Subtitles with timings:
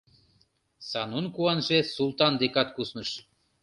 [0.89, 3.09] Санун куанже Султан декат кусныш.